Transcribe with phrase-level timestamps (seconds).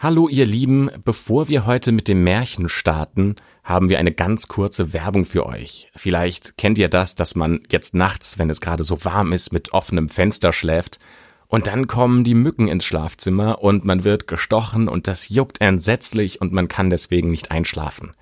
[0.00, 3.34] Hallo ihr Lieben, bevor wir heute mit dem Märchen starten,
[3.64, 5.90] haben wir eine ganz kurze Werbung für euch.
[5.96, 9.72] Vielleicht kennt ihr das, dass man jetzt nachts, wenn es gerade so warm ist, mit
[9.72, 11.00] offenem Fenster schläft
[11.48, 16.40] und dann kommen die Mücken ins Schlafzimmer und man wird gestochen und das juckt entsetzlich
[16.40, 18.12] und man kann deswegen nicht einschlafen.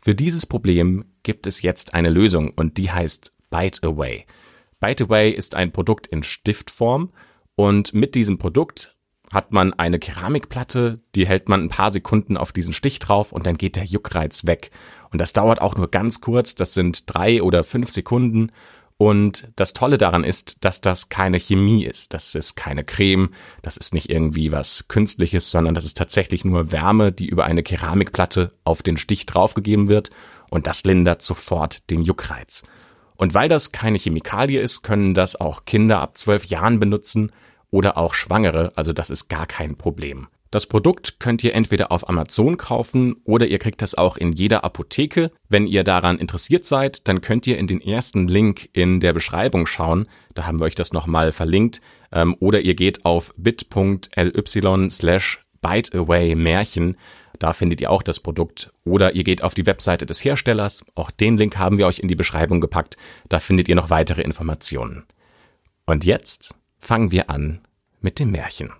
[0.00, 4.26] Für dieses Problem gibt es jetzt eine Lösung und die heißt Bite Away.
[4.80, 7.12] Bite Away ist ein Produkt in Stiftform
[7.54, 8.98] und mit diesem Produkt
[9.32, 13.46] hat man eine Keramikplatte, die hält man ein paar Sekunden auf diesen Stich drauf und
[13.46, 14.70] dann geht der Juckreiz weg.
[15.10, 18.52] Und das dauert auch nur ganz kurz, das sind drei oder fünf Sekunden.
[18.98, 22.12] Und das Tolle daran ist, dass das keine Chemie ist.
[22.12, 23.30] Das ist keine Creme,
[23.62, 27.62] das ist nicht irgendwie was Künstliches, sondern das ist tatsächlich nur Wärme, die über eine
[27.62, 30.10] Keramikplatte auf den Stich draufgegeben wird.
[30.50, 32.64] Und das lindert sofort den Juckreiz.
[33.16, 37.32] Und weil das keine Chemikalie ist, können das auch Kinder ab zwölf Jahren benutzen
[37.72, 40.28] oder auch Schwangere, also das ist gar kein Problem.
[40.52, 44.64] Das Produkt könnt ihr entweder auf Amazon kaufen oder ihr kriegt das auch in jeder
[44.64, 45.32] Apotheke.
[45.48, 49.66] Wenn ihr daran interessiert seid, dann könnt ihr in den ersten Link in der Beschreibung
[49.66, 50.08] schauen.
[50.34, 51.80] Da haben wir euch das nochmal verlinkt.
[52.12, 56.98] Ähm, oder ihr geht auf bit.ly slash biteawaymärchen.
[57.38, 58.70] Da findet ihr auch das Produkt.
[58.84, 60.84] Oder ihr geht auf die Webseite des Herstellers.
[60.94, 62.98] Auch den Link haben wir euch in die Beschreibung gepackt.
[63.30, 65.04] Da findet ihr noch weitere Informationen.
[65.86, 67.60] Und jetzt fangen wir an
[68.00, 68.70] mit dem Märchen.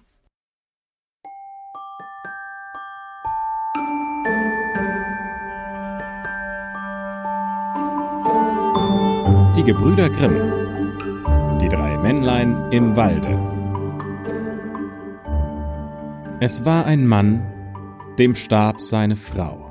[9.57, 11.59] Die Gebrüder Grimm.
[11.61, 13.39] Die drei Männlein im Walde.
[16.41, 17.47] Es war ein Mann,
[18.19, 19.67] dem starb seine Frau.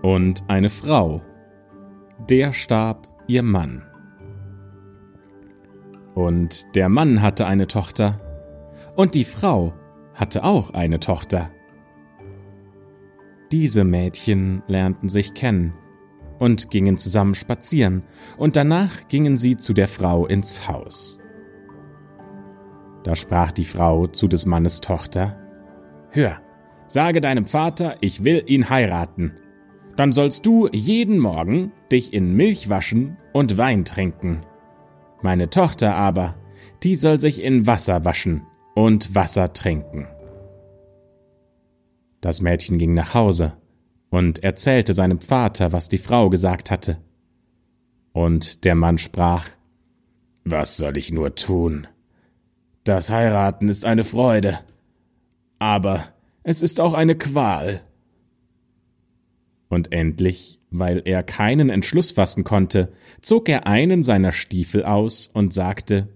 [0.00, 1.20] Und eine Frau,
[2.30, 3.82] der starb ihr Mann.
[6.16, 8.18] Und der Mann hatte eine Tochter.
[8.96, 9.74] Und die Frau
[10.14, 11.50] hatte auch eine Tochter.
[13.52, 15.74] Diese Mädchen lernten sich kennen
[16.38, 18.02] und gingen zusammen spazieren,
[18.38, 21.20] und danach gingen sie zu der Frau ins Haus.
[23.04, 25.38] Da sprach die Frau zu des Mannes Tochter
[26.10, 26.40] Hör,
[26.88, 29.34] sage deinem Vater, ich will ihn heiraten.
[29.96, 34.40] Dann sollst du jeden Morgen dich in Milch waschen und Wein trinken.
[35.26, 36.36] Meine Tochter aber,
[36.84, 40.06] die soll sich in Wasser waschen und Wasser trinken.
[42.20, 43.54] Das Mädchen ging nach Hause
[44.08, 46.98] und erzählte seinem Vater, was die Frau gesagt hatte.
[48.12, 49.48] Und der Mann sprach
[50.44, 51.88] Was soll ich nur tun?
[52.84, 54.60] Das Heiraten ist eine Freude,
[55.58, 56.04] aber
[56.44, 57.82] es ist auch eine Qual.
[59.68, 65.52] Und endlich weil er keinen Entschluss fassen konnte, zog er einen seiner Stiefel aus und
[65.52, 66.08] sagte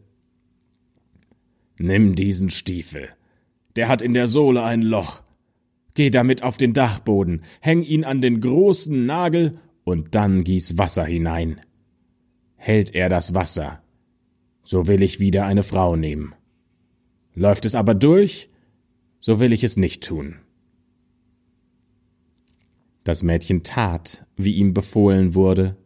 [1.78, 3.08] Nimm diesen Stiefel.
[3.76, 5.22] Der hat in der Sohle ein Loch.
[5.94, 11.04] Geh damit auf den Dachboden, häng ihn an den großen Nagel und dann gieß Wasser
[11.04, 11.60] hinein.
[12.56, 13.82] Hält er das Wasser,
[14.62, 16.34] so will ich wieder eine Frau nehmen.
[17.34, 18.50] Läuft es aber durch,
[19.18, 20.36] so will ich es nicht tun.
[23.04, 25.76] Das Mädchen tat, wie ihm befohlen wurde,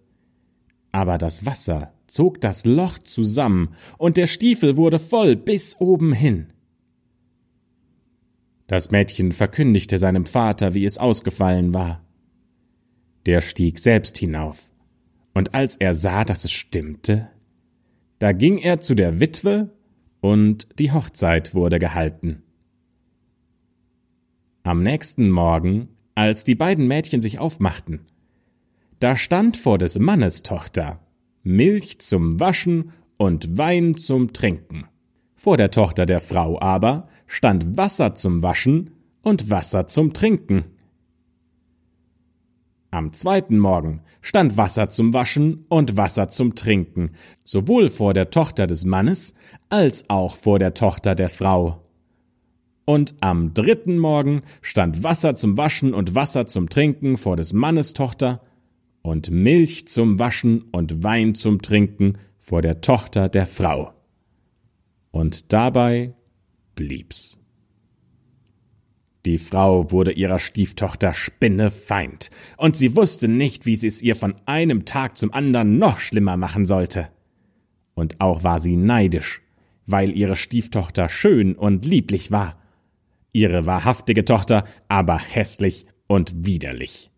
[0.92, 6.52] aber das Wasser zog das Loch zusammen, und der Stiefel wurde voll bis oben hin.
[8.66, 12.04] Das Mädchen verkündigte seinem Vater, wie es ausgefallen war.
[13.26, 14.70] Der stieg selbst hinauf,
[15.34, 17.30] und als er sah, dass es stimmte,
[18.18, 19.70] da ging er zu der Witwe,
[20.20, 22.42] und die Hochzeit wurde gehalten.
[24.62, 28.00] Am nächsten Morgen als die beiden Mädchen sich aufmachten.
[29.00, 31.00] Da stand vor des Mannes Tochter
[31.42, 34.86] Milch zum Waschen und Wein zum Trinken.
[35.34, 38.90] Vor der Tochter der Frau aber stand Wasser zum Waschen
[39.22, 40.64] und Wasser zum Trinken.
[42.90, 47.10] Am zweiten Morgen stand Wasser zum Waschen und Wasser zum Trinken,
[47.44, 49.34] sowohl vor der Tochter des Mannes
[49.68, 51.82] als auch vor der Tochter der Frau.
[52.84, 57.94] Und am dritten Morgen stand Wasser zum Waschen und Wasser zum Trinken vor des Mannes
[57.94, 58.42] Tochter
[59.02, 63.92] und Milch zum Waschen und Wein zum Trinken vor der Tochter der Frau.
[65.10, 66.14] Und dabei
[66.74, 67.38] blieb's.
[69.24, 74.34] Die Frau wurde ihrer Stieftochter Spinnefeind, und sie wusste nicht, wie sie es ihr von
[74.44, 77.08] einem Tag zum anderen noch schlimmer machen sollte.
[77.94, 79.40] Und auch war sie neidisch,
[79.86, 82.58] weil ihre Stieftochter schön und lieblich war
[83.34, 87.10] ihre wahrhaftige Tochter aber hässlich und widerlich.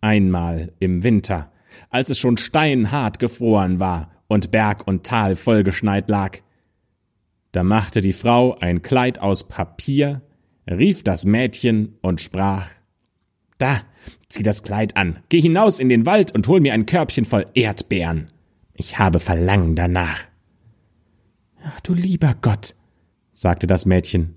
[0.00, 1.52] Einmal im Winter,
[1.90, 6.38] als es schon steinhart gefroren war und Berg und Tal vollgeschneit lag,
[7.52, 10.22] da machte die Frau ein Kleid aus Papier,
[10.68, 12.68] rief das Mädchen und sprach
[13.58, 13.80] Da,
[14.28, 17.46] zieh das Kleid an, geh hinaus in den Wald und hol mir ein Körbchen voll
[17.54, 18.28] Erdbeeren.
[18.72, 20.22] Ich habe Verlangen danach.
[21.64, 22.74] Ach du lieber Gott,
[23.32, 24.34] sagte das Mädchen.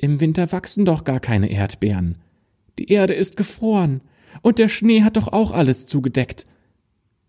[0.00, 2.16] Im Winter wachsen doch gar keine Erdbeeren.
[2.78, 4.00] Die Erde ist gefroren,
[4.42, 6.46] und der Schnee hat doch auch alles zugedeckt.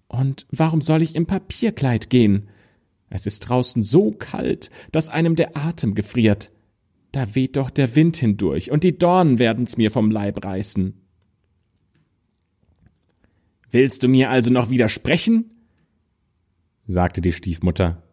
[0.07, 2.47] Und warum soll ich im Papierkleid gehen?
[3.09, 6.51] Es ist draußen so kalt, dass einem der Atem gefriert.
[7.11, 10.93] Da weht doch der Wind hindurch, und die Dornen werden's mir vom Leib reißen.
[13.71, 15.49] Willst du mir also noch widersprechen?
[16.85, 18.03] sagte die Stiefmutter.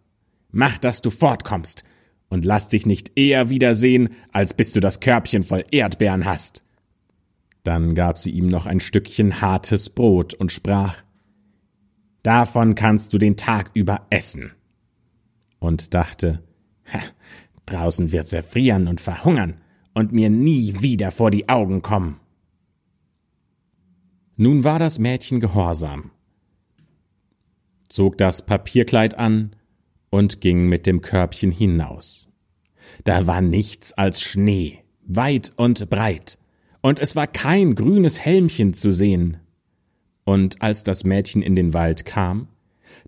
[0.50, 1.82] Mach, dass du fortkommst,
[2.28, 6.64] und lass dich nicht eher wiedersehen, als bis du das Körbchen voll Erdbeeren hast.
[7.62, 11.02] Dann gab sie ihm noch ein Stückchen hartes Brot und sprach
[12.22, 14.52] Davon kannst du den Tag über essen.
[15.58, 16.42] Und dachte,
[17.66, 19.60] draußen wird's erfrieren und verhungern
[19.94, 22.18] und mir nie wieder vor die Augen kommen.
[24.36, 26.10] Nun war das Mädchen gehorsam,
[27.88, 29.55] zog das Papierkleid an
[30.16, 32.28] und ging mit dem Körbchen hinaus.
[33.04, 36.38] Da war nichts als Schnee, weit und breit,
[36.80, 39.36] und es war kein grünes Helmchen zu sehen.
[40.24, 42.48] Und als das Mädchen in den Wald kam,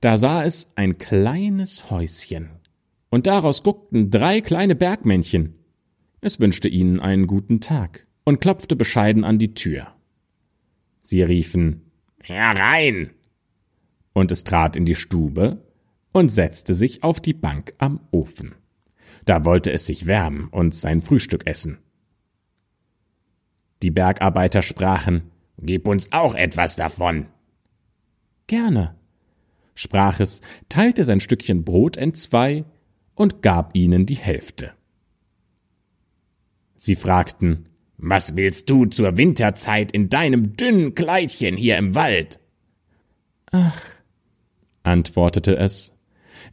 [0.03, 2.51] da sah es ein kleines Häuschen,
[3.09, 5.55] und daraus guckten drei kleine Bergmännchen.
[6.21, 9.95] Es wünschte ihnen einen guten Tag und klopfte bescheiden an die Tür.
[11.03, 11.91] Sie riefen
[12.23, 13.13] Herein.
[14.13, 15.63] Und es trat in die Stube
[16.13, 18.55] und setzte sich auf die Bank am Ofen.
[19.25, 21.79] Da wollte es sich wärmen und sein Frühstück essen.
[23.83, 27.27] Die Bergarbeiter sprachen Gib uns auch etwas davon.
[28.47, 28.95] Gerne,
[29.75, 32.65] sprach es, teilte sein Stückchen Brot entzwei
[33.15, 34.73] und gab ihnen die Hälfte.
[36.77, 42.39] Sie fragten, was willst du zur Winterzeit in deinem dünnen Kleidchen hier im Wald?
[43.51, 43.83] Ach,
[44.85, 45.98] antwortete es,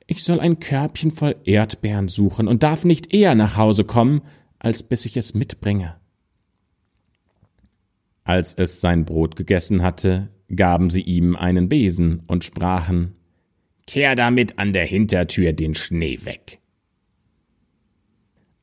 [0.08, 4.22] ich soll ein Körbchen voll Erdbeeren suchen und darf nicht eher nach Hause kommen,
[4.60, 5.96] als bis ich es mitbringe.
[8.24, 13.16] Als es sein Brot gegessen hatte, gaben sie ihm einen Besen und sprachen
[13.88, 16.60] Kehr damit an der Hintertür den Schnee weg.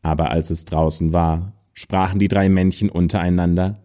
[0.02, 3.78] Aber als es draußen war, sprachen die drei Männchen untereinander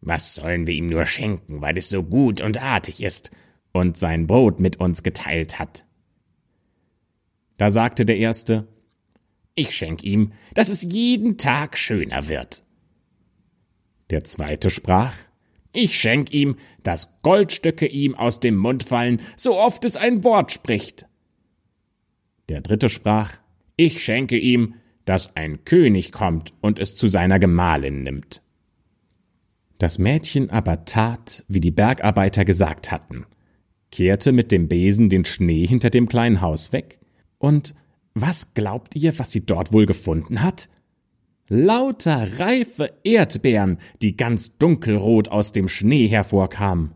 [0.00, 3.30] Was sollen wir ihm nur schenken, weil es so gut und artig ist
[3.72, 5.84] und sein Brot mit uns geteilt hat?
[7.56, 8.66] Da sagte der Erste
[9.54, 12.62] Ich schenk ihm, dass es jeden Tag schöner wird.
[14.10, 15.14] Der zweite sprach,
[15.72, 20.52] ich schenk ihm, dass Goldstücke ihm aus dem Mund fallen, so oft es ein Wort
[20.52, 21.06] spricht.
[22.48, 23.38] Der dritte sprach,
[23.76, 24.74] ich schenke ihm,
[25.04, 28.40] dass ein König kommt und es zu seiner Gemahlin nimmt.
[29.78, 33.26] Das Mädchen aber tat, wie die Bergarbeiter gesagt hatten,
[33.90, 37.00] kehrte mit dem Besen den Schnee hinter dem kleinen Haus weg,
[37.44, 37.74] und
[38.14, 40.70] was glaubt ihr, was sie dort wohl gefunden hat?
[41.48, 46.92] Lauter reife Erdbeeren, die ganz dunkelrot aus dem Schnee hervorkamen.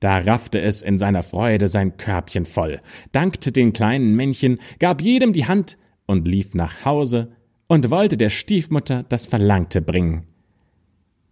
[0.00, 2.80] Da raffte es in seiner Freude sein Körbchen voll,
[3.12, 5.76] dankte den kleinen Männchen, gab jedem die Hand
[6.06, 7.32] und lief nach Hause
[7.66, 10.26] und wollte der Stiefmutter das Verlangte bringen.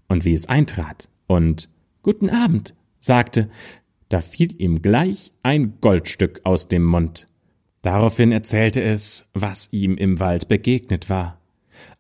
[0.07, 1.71] Und wie es eintrat und
[2.03, 3.49] Guten Abend sagte,
[4.11, 7.27] da fiel ihm gleich ein Goldstück aus dem Mund.
[7.85, 11.39] Daraufhin erzählte es, was ihm im Wald begegnet war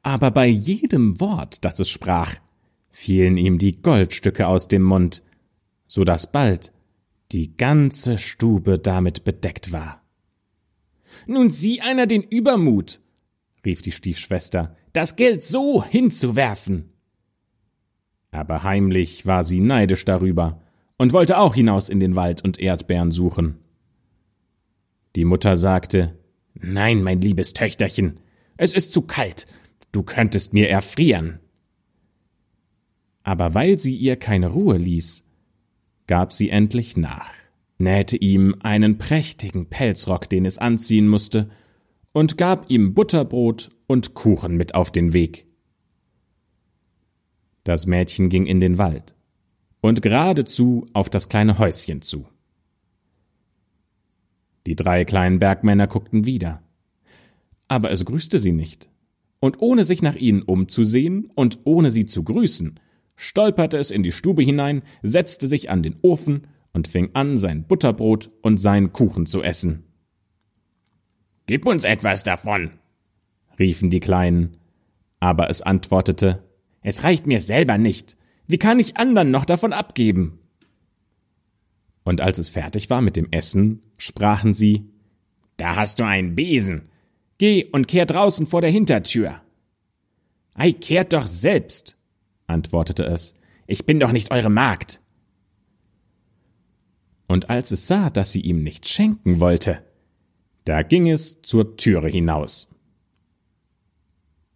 [0.02, 2.36] aber bei jedem Wort, das es sprach,
[2.90, 5.22] fielen ihm die Goldstücke aus dem Mund,
[5.86, 6.72] so dass bald
[7.32, 10.02] die ganze Stube damit bedeckt war.
[11.26, 13.00] Nun sieh einer den Übermut,
[13.64, 16.90] rief die Stiefschwester, das Geld so hinzuwerfen.
[18.30, 20.60] Aber heimlich war sie neidisch darüber
[20.98, 23.58] und wollte auch hinaus in den Wald und Erdbeeren suchen.
[25.16, 26.18] Die Mutter sagte,
[26.54, 28.21] Nein, mein liebes Töchterchen,
[28.56, 29.47] es ist zu kalt
[29.94, 31.38] du könntest mir erfrieren.
[33.23, 35.25] Aber weil sie ihr keine Ruhe ließ,
[36.06, 37.33] gab sie endlich nach,
[37.78, 41.49] nähte ihm einen prächtigen Pelzrock, den es anziehen musste,
[42.12, 45.47] und gab ihm Butterbrot und Kuchen mit auf den Weg.
[47.64, 49.14] Das Mädchen ging in den Wald
[49.80, 52.26] und geradezu auf das kleine Häuschen zu.
[54.66, 56.62] Die drei kleinen Bergmänner guckten wieder,
[57.68, 58.90] aber es grüßte sie nicht
[59.40, 62.80] und ohne sich nach ihnen umzusehen und ohne sie zu grüßen,
[63.14, 67.64] stolperte es in die Stube hinein, setzte sich an den Ofen und fing an, sein
[67.66, 69.85] Butterbrot und seinen Kuchen zu essen.
[71.47, 72.71] Gib uns etwas davon,
[73.59, 74.56] riefen die Kleinen,
[75.21, 76.42] Aber es antwortete,
[76.80, 78.16] es reicht mir selber nicht.
[78.47, 80.38] Wie kann ich anderen noch davon abgeben?
[82.04, 84.90] Und als es fertig war mit dem Essen, sprachen sie,
[85.56, 86.88] Da hast du einen Besen.
[87.38, 89.40] Geh und kehr draußen vor der Hintertür.
[90.54, 91.99] Ei, kehrt doch selbst,
[92.46, 93.34] antwortete es.
[93.66, 95.00] Ich bin doch nicht eure Magd.
[97.26, 99.82] Und als es sah, dass sie ihm nichts schenken wollte,
[100.64, 102.68] da ging es zur Türe hinaus.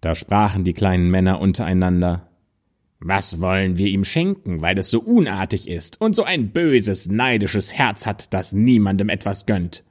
[0.00, 2.27] Da sprachen die kleinen Männer untereinander,
[3.00, 7.72] was wollen wir ihm schenken, weil es so unartig ist und so ein böses, neidisches
[7.74, 9.84] Herz hat, das niemandem etwas gönnt?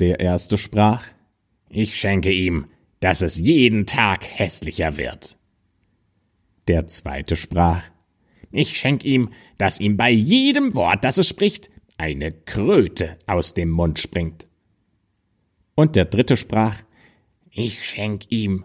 [0.00, 1.04] Der erste sprach,
[1.68, 2.66] ich schenke ihm,
[2.98, 5.38] dass es jeden Tag hässlicher wird.
[6.68, 7.82] Der zweite sprach,
[8.50, 13.70] ich schenk ihm, dass ihm bei jedem Wort, das es spricht, eine Kröte aus dem
[13.70, 14.48] Mund springt.
[15.76, 16.76] Und der dritte sprach,
[17.50, 18.64] ich schenk ihm,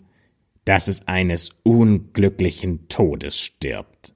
[0.65, 4.15] dass es eines unglücklichen Todes stirbt.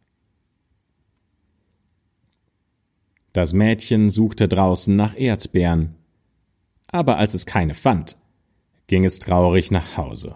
[3.33, 5.95] Das Mädchen suchte draußen nach Erdbeeren,
[6.91, 8.17] aber als es keine fand,
[8.87, 10.35] ging es traurig nach Hause.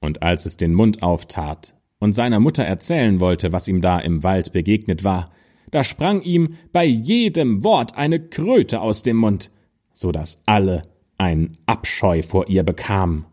[0.00, 4.24] Und als es den Mund auftat und seiner Mutter erzählen wollte, was ihm da im
[4.24, 5.30] Wald begegnet war,
[5.70, 9.52] da sprang ihm bei jedem Wort eine Kröte aus dem Mund,
[9.92, 10.82] so dass alle
[11.16, 13.26] einen Abscheu vor ihr bekamen.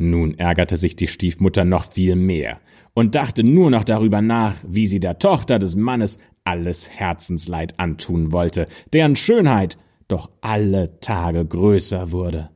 [0.00, 2.60] Nun ärgerte sich die Stiefmutter noch viel mehr
[2.94, 8.32] und dachte nur noch darüber nach, wie sie der Tochter des Mannes alles Herzensleid antun
[8.32, 9.76] wollte, deren Schönheit
[10.06, 12.48] doch alle Tage größer wurde.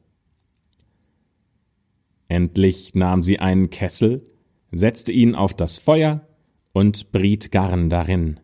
[2.28, 4.22] Endlich nahm sie einen Kessel,
[4.70, 6.24] setzte ihn auf das Feuer
[6.72, 8.38] und briet Garn darin.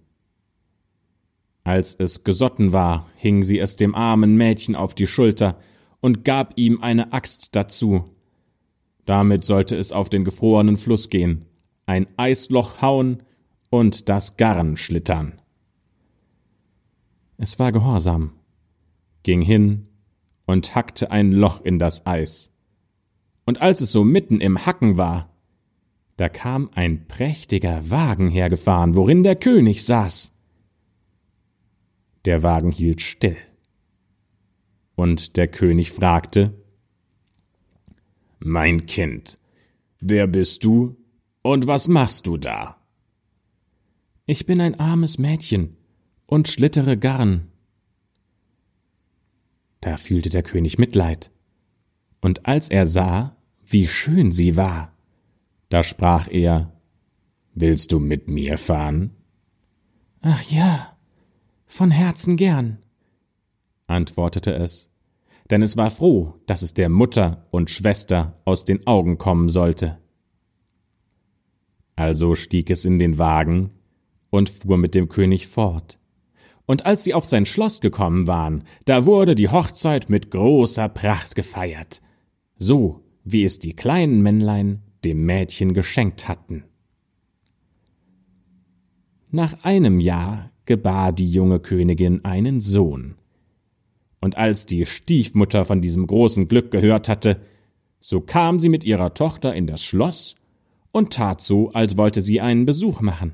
[1.63, 5.57] Als es gesotten war, hing sie es dem armen Mädchen auf die Schulter
[6.01, 8.18] und gab ihm eine Axt dazu,
[9.09, 11.47] damit sollte es auf den gefrorenen Fluss gehen,
[11.87, 13.23] ein Eisloch hauen
[13.71, 15.41] und das Garn schlittern.
[17.39, 18.33] Es war gehorsam,
[19.23, 19.87] ging hin
[20.45, 22.53] und hackte ein Loch in das Eis.
[23.47, 25.35] Und als es so mitten im Hacken war,
[26.19, 30.37] da kam ein prächtiger Wagen hergefahren, worin der König saß.
[32.27, 33.39] Der Wagen hielt still.
[34.97, 36.53] Und der König fragte,
[38.39, 39.39] mein Kind,
[40.01, 40.97] wer bist du
[41.43, 42.77] und was machst du da?
[44.27, 45.77] Ich bin ein armes Mädchen
[46.27, 47.51] und schlittere Garn.
[49.81, 51.31] Da fühlte der König Mitleid,
[52.21, 54.93] und als er sah, wie schön sie war,
[55.69, 56.73] da sprach er
[57.55, 59.11] Willst du mit mir fahren?
[60.21, 60.97] Ach ja,
[61.67, 62.79] von Herzen gern,
[63.87, 64.88] antwortete es
[65.51, 69.99] denn es war froh, dass es der Mutter und Schwester aus den Augen kommen sollte.
[71.97, 73.71] Also stieg es in den Wagen
[74.31, 75.99] und fuhr mit dem König fort.
[76.67, 81.35] Und als sie auf sein Schloss gekommen waren, da wurde die Hochzeit mit großer Pracht
[81.35, 82.01] gefeiert,
[82.59, 86.65] so wie es die kleinen Männlein dem Mädchen geschenkt hatten.
[89.31, 93.18] Nach einem Jahr gebar die junge Königin einen Sohn,
[94.21, 97.41] und als die Stiefmutter von diesem großen Glück gehört hatte,
[98.01, 100.35] so kam sie mit ihrer Tochter in das Schloss
[100.93, 103.33] und tat so, als wollte sie einen Besuch machen.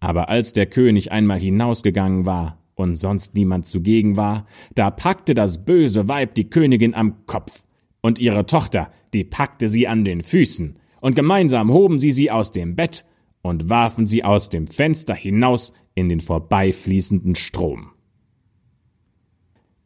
[0.00, 5.64] Aber als der König einmal hinausgegangen war und sonst niemand zugegen war, da packte das
[5.64, 7.64] böse Weib die Königin am Kopf,
[8.00, 12.52] und ihre Tochter, die packte sie an den Füßen, und gemeinsam hoben sie sie aus
[12.52, 13.04] dem Bett
[13.42, 17.90] und warfen sie aus dem Fenster hinaus in den vorbeifließenden Strom.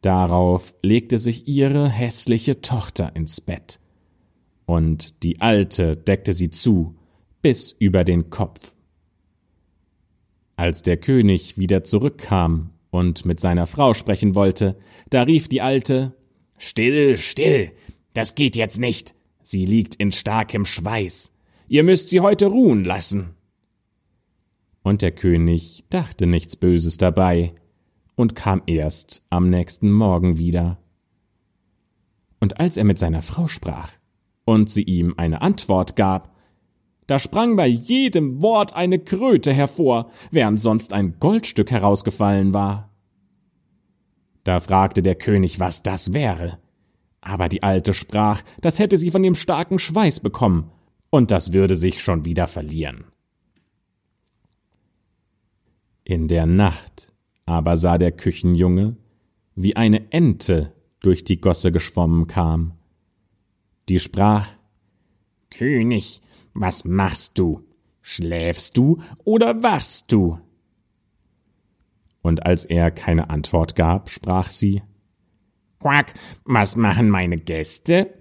[0.03, 3.79] Darauf legte sich ihre hässliche Tochter ins Bett,
[4.65, 6.97] und die Alte deckte sie zu,
[7.41, 8.75] bis über den Kopf.
[10.57, 14.77] Als der König wieder zurückkam und mit seiner Frau sprechen wollte,
[15.09, 16.13] da rief die Alte
[16.57, 17.71] Still, still,
[18.11, 21.31] das geht jetzt nicht, sie liegt in starkem Schweiß,
[21.69, 23.35] ihr müsst sie heute ruhen lassen.
[24.81, 27.55] Und der König dachte nichts Böses dabei,
[28.15, 30.77] und kam erst am nächsten Morgen wieder.
[32.39, 33.91] Und als er mit seiner Frau sprach
[34.45, 36.33] und sie ihm eine Antwort gab,
[37.07, 42.89] da sprang bei jedem Wort eine Kröte hervor, während sonst ein Goldstück herausgefallen war.
[44.43, 46.59] Da fragte der König, was das wäre.
[47.21, 50.69] Aber die Alte sprach, das hätte sie von dem starken Schweiß bekommen,
[51.09, 53.05] und das würde sich schon wieder verlieren.
[56.03, 57.12] In der Nacht
[57.45, 58.95] aber sah der Küchenjunge,
[59.55, 62.73] wie eine Ente durch die Gosse geschwommen kam.
[63.89, 64.47] Die sprach
[65.51, 66.21] König,
[66.53, 67.63] was machst du?
[68.01, 70.39] Schläfst du oder wachst du?
[72.21, 74.81] Und als er keine Antwort gab, sprach sie
[75.79, 76.13] Quack,
[76.45, 78.13] was machen meine Gäste?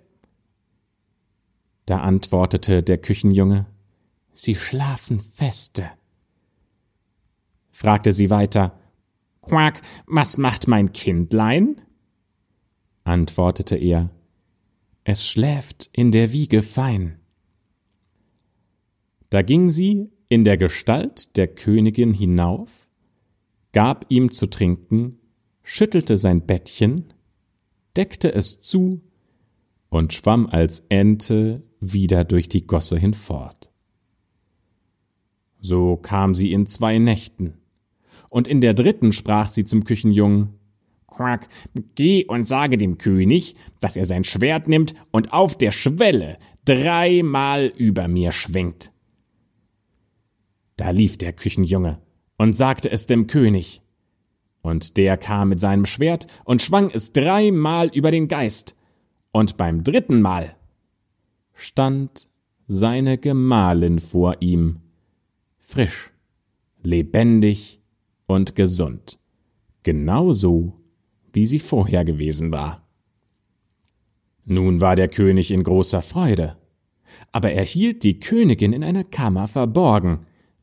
[1.86, 3.66] Da antwortete der Küchenjunge
[4.32, 5.90] Sie schlafen feste.
[7.70, 8.78] Fragte sie weiter
[9.42, 11.80] Quack, was macht mein Kindlein?
[13.04, 14.10] Antwortete er
[15.04, 17.18] Es schläft in der Wiege fein.
[19.30, 22.88] Da ging sie in der Gestalt der Königin hinauf,
[23.72, 25.18] gab ihm zu trinken,
[25.62, 27.12] schüttelte sein Bettchen,
[27.96, 29.02] deckte es zu
[29.88, 33.72] und schwamm als Ente wieder durch die Gosse hinfort.
[35.60, 37.61] So kam sie in zwei Nächten,
[38.32, 40.54] und in der dritten sprach sie zum Küchenjungen
[41.06, 41.48] Quack,
[41.94, 47.66] geh und sage dem König, dass er sein Schwert nimmt und auf der Schwelle dreimal
[47.66, 48.90] über mir schwenkt.
[50.78, 51.98] Da lief der Küchenjunge
[52.38, 53.82] und sagte es dem König.
[54.62, 58.76] Und der kam mit seinem Schwert und schwang es dreimal über den Geist.
[59.30, 60.56] Und beim dritten Mal
[61.52, 62.30] stand
[62.66, 64.78] seine Gemahlin vor ihm,
[65.58, 66.12] frisch,
[66.82, 67.81] lebendig
[68.26, 69.18] und gesund,
[69.82, 70.80] genauso
[71.32, 72.86] wie sie vorher gewesen war.
[74.44, 76.56] Nun war der König in großer Freude,
[77.30, 80.20] aber er hielt die Königin in einer Kammer verborgen,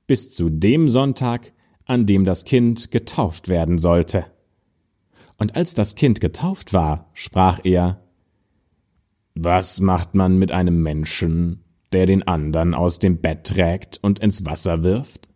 [0.08, 1.54] bis zu dem Sonntag,
[1.86, 4.26] an dem das Kind getauft werden sollte.
[5.38, 8.04] Und als das Kind getauft war, sprach er
[9.34, 11.64] Was macht man mit einem Menschen,
[11.94, 15.29] der den andern aus dem Bett trägt und ins Wasser wirft?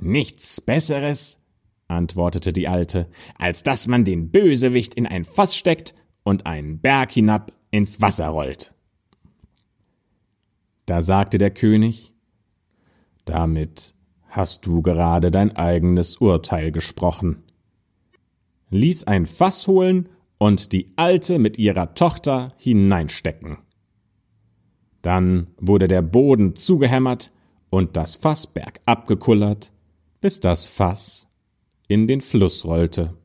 [0.00, 1.40] Nichts Besseres,
[1.88, 7.12] antwortete die Alte, als dass man den Bösewicht in ein Fass steckt und einen Berg
[7.12, 8.74] hinab ins Wasser rollt.
[10.86, 12.14] Da sagte der König
[13.30, 13.94] damit
[14.26, 17.44] hast du gerade dein eigenes Urteil gesprochen.
[18.70, 20.08] Ließ ein Fass holen
[20.38, 23.58] und die Alte mit ihrer Tochter hineinstecken.
[25.02, 27.32] Dann wurde der Boden zugehämmert
[27.70, 29.72] und das Fass bergab gekullert,
[30.20, 31.26] bis das Fass
[31.88, 33.16] in den Fluss rollte.